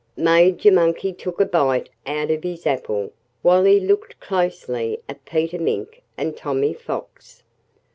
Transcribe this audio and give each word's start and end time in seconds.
Major 0.17 0.71
Monkey 0.71 1.13
took 1.13 1.39
a 1.39 1.45
bite 1.45 1.89
out 2.07 2.31
of 2.31 2.41
his 2.41 2.65
apple 2.65 3.11
while 3.43 3.65
he 3.65 3.79
looked 3.79 4.19
closely 4.19 4.99
at 5.07 5.23
Peter 5.25 5.59
Mink 5.59 6.01
and 6.17 6.35
Tommy 6.35 6.73
Fox. 6.73 7.43